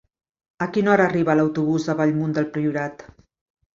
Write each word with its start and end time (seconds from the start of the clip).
A 0.65 0.67
quina 0.77 0.91
hora 0.93 1.05
arriba 1.09 1.35
l'autobús 1.39 1.85
de 1.91 1.97
Bellmunt 2.01 2.35
del 2.39 2.49
Priorat? 2.57 3.07